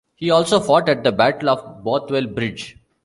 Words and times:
He 0.15 0.31
also 0.31 0.59
fought 0.59 0.89
at 0.89 1.03
the 1.03 1.11
Battle 1.11 1.47
of 1.49 1.83
Bothwell 1.83 2.25
Bridge. 2.25 2.75